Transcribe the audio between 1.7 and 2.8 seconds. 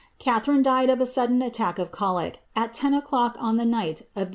of cholic, at